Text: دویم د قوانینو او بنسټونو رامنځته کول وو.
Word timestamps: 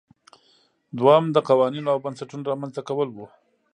دویم 0.97 1.25
د 1.31 1.37
قوانینو 1.49 1.87
او 1.93 1.99
بنسټونو 2.05 2.47
رامنځته 2.51 2.81
کول 2.87 3.09
وو. 3.11 3.25